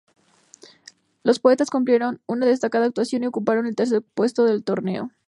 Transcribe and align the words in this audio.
Los 1.21 1.37
"Poetas", 1.37 1.69
cumplieron 1.69 2.21
una 2.25 2.47
destacada 2.47 2.87
actuación 2.87 3.21
y 3.21 3.27
ocuparon 3.27 3.67
el 3.67 3.75
tercer 3.75 4.01
puesto 4.01 4.45
del 4.45 4.63
torneo. 4.63 5.11